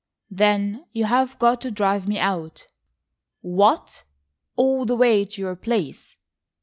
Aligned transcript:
"Then 0.31 0.87
you've 0.93 1.37
got 1.37 1.61
to 1.61 1.69
drive 1.69 2.07
me 2.07 2.17
out." 2.17 2.65
"What, 3.41 4.01
all 4.55 4.83
the 4.83 4.95
way 4.95 5.25
to 5.25 5.39
your 5.43 5.55
place? 5.55 6.17